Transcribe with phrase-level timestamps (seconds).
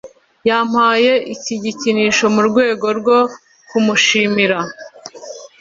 [0.49, 3.19] Yampaye iki gikinisho mu rwego rwo
[3.69, 4.59] kumushimira.